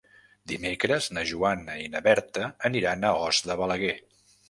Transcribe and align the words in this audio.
Dimecres 0.51 1.09
na 1.17 1.25
Joana 1.33 1.77
i 1.83 1.87
na 1.97 2.03
Berta 2.09 2.51
aniran 2.73 3.07
a 3.07 3.17
Os 3.31 3.47
de 3.51 3.63
Balaguer. 3.65 3.97